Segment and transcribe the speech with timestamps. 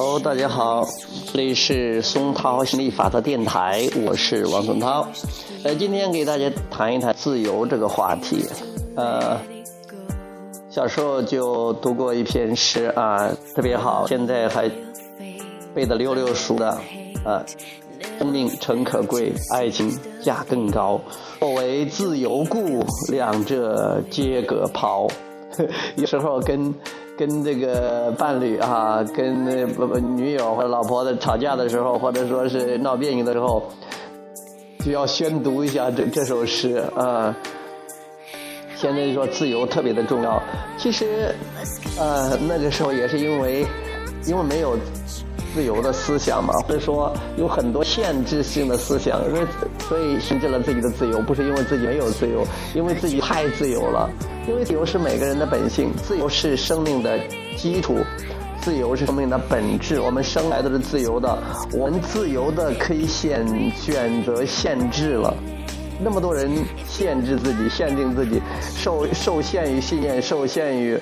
[0.00, 0.86] Hello，大家好，
[1.32, 5.04] 这里是松涛心理法则电台，我是王松涛。
[5.64, 8.46] 呃，今天给大家谈一谈自由这个话题。
[8.94, 9.36] 呃，
[10.70, 14.70] 小时候就读过一篇诗啊，特别好，现在还
[15.74, 16.68] 背得溜溜熟的
[17.24, 17.44] 啊。
[18.20, 21.00] 生命诚可贵，爱情价更高。
[21.40, 25.08] 若为自由故，两者皆可抛。
[25.96, 26.74] 有时候跟。
[27.18, 33.60] 跟这个伴侣啊，跟不不女友或者老婆的吵架的时候，或者说是闹别扭的时候，
[34.84, 37.34] 就要宣读一下这这首诗啊。
[38.76, 40.40] 现在说自由特别的重要，
[40.76, 41.34] 其实，
[41.98, 43.66] 呃，那个时候也是因为，
[44.24, 44.76] 因为没有。
[45.54, 49.40] 自由的思想嘛，或者说有很多限制性的思想，因为
[49.88, 54.10] 所以限制了自己的自由，不是因为自己没有自由，因为自己太自由了。
[54.48, 57.18] 因为自由是每个人的本性，自由是生命的
[57.56, 57.98] 基础，
[58.62, 60.00] 自由是生命的本质。
[60.00, 61.38] 我们生来都是自由的，
[61.72, 65.34] 我们自由的可以选选择限制了。
[66.00, 66.50] 那么多人
[66.86, 68.40] 限制自己，限定自己，
[68.74, 70.98] 受受限于信念，受限于。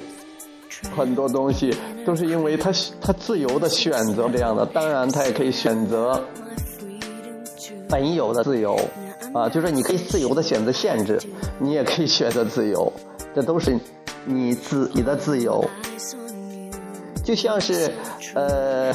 [0.97, 1.75] 很多东西
[2.05, 6.23] 都是因为他他自由的选择这样的，当然他也可以选择
[7.89, 8.79] 本有的自由，
[9.33, 11.21] 啊，就是你可以自由的选择限制，
[11.59, 12.93] 你也可以选择自由，
[13.35, 13.79] 这都是
[14.25, 15.65] 你自你的自由，
[17.25, 17.91] 就像是
[18.35, 18.95] 呃。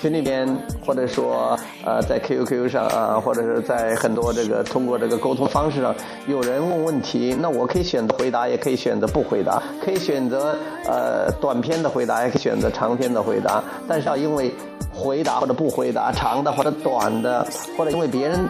[0.00, 0.46] 群里边，
[0.84, 5.94] 或者说，呃，在 QQ 上啊，或者是在很多这个通过这个沟通方式上，
[6.26, 13.62] 有人问问题，那我可以选择回答，也可以选择不回答，可以选择呃短篇的回答，也可以选择长篇的回答。
[13.88, 14.52] 但是要因为
[14.92, 18.46] 回答或者不回答，长的或者短的，或者因为别人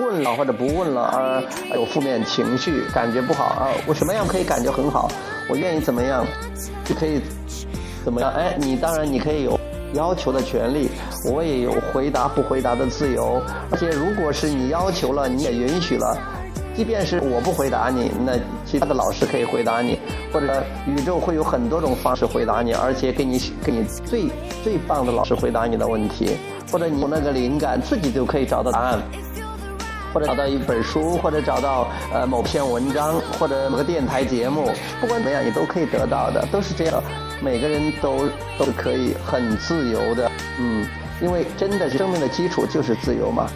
[0.00, 1.42] 问了或者不问了而
[1.74, 5.08] 有负面情绪，感觉不好啊，我什么样可以感觉很好？
[5.48, 6.26] 我愿意怎么样
[6.84, 7.20] 就可以
[8.04, 8.30] 怎么样？
[8.32, 9.57] 哎，你当然你可以有。
[9.94, 10.88] 要求的权利，
[11.24, 13.42] 我也有回答不回答的自由。
[13.70, 16.16] 而且，如果是你要求了，你也允许了，
[16.76, 18.32] 即便是我不回答你，那
[18.64, 19.98] 其他的老师可以回答你，
[20.32, 24.26] 或者宇宙会有很多种方式回答你，而且给你给你最
[24.62, 26.36] 最棒的老师回答你的问题，
[26.70, 29.00] 或者你有那个灵感，自己就可以找到答案，
[30.12, 34.70] 或者找到一本书，或者找到呃某篇文章，或者某个电台节目，
[35.00, 37.02] 不管怎么样，你都可以得到的，都是这样。
[37.40, 38.26] 每个人都
[38.58, 40.84] 都可以很自由的，嗯，
[41.20, 43.46] 因为真的是生命的基础就是自由嘛，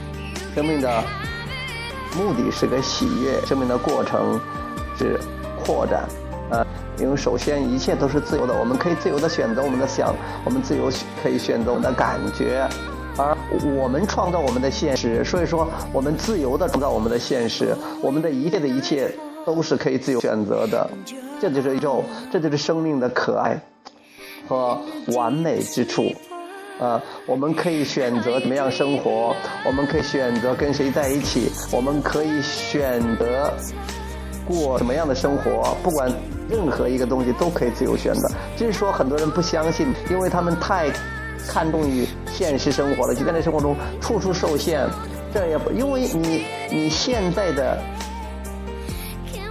[0.54, 1.02] 生命的
[2.16, 4.40] 目的是个喜悦，生命的过程
[4.96, 5.19] 是
[5.64, 6.04] 扩展，
[6.50, 6.64] 呃，
[6.96, 10.14] 因为首先一切都是自由的，我们可以自由的选择我们的想，
[10.44, 10.88] 我们自由
[11.20, 12.64] 可以选择我们的感觉，
[13.16, 13.36] 而
[13.76, 19.10] 我们创造我们的现实，所以说我们自由的创造我们的现实，我们的一切的一切
[19.44, 20.88] 都是可以自由选择的，
[21.40, 23.60] 这就是宇宙，这就是生命的可爱。
[24.48, 24.76] 和
[25.14, 26.12] 完美之处，
[26.80, 29.34] 啊，我们可以选择怎么样生活，
[29.64, 33.52] 我们可以选择跟谁在一起，我们可以选择
[34.44, 36.12] 过什么样的生活，不管
[36.50, 38.28] 任何一个东西都可以自由选择。
[38.56, 40.90] 就是说，很多人不相信，因为他们太
[41.48, 44.86] 看重于现实生活了，就在那生活中处处受限。
[45.32, 47.78] 这也不因为你你现在的。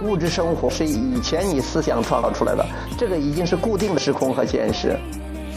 [0.04, 2.66] 物质生活是以前你思想创造出来的，
[2.98, 4.98] 这个已经是固定的时空和现实。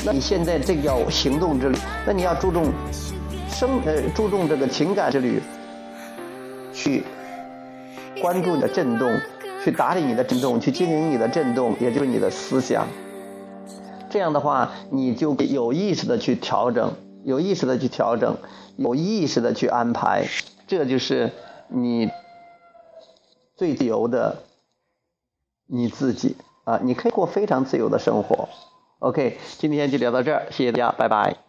[0.05, 1.75] 那你现在这叫行动之旅，
[2.05, 2.71] 那你要注重
[3.49, 5.41] 生呃注重这个情感之旅，
[6.71, 7.03] 去
[8.21, 9.11] 关注你的震动，
[9.63, 12.87] 去打理你的震动，去经营你的震动，也就是你的思想。
[14.15, 16.93] 这样的话，你就有意识的去调整，
[17.25, 18.37] 有意识的去调整，
[18.77, 20.29] 有意识的去安排，
[20.67, 21.33] 这就是
[21.67, 22.09] 你。
[23.57, 24.43] 最自由的
[25.67, 28.47] 你自己啊，你可以过非常自由的生活。
[28.99, 31.44] OK，今天就聊到这儿，谢谢大家，拜拜。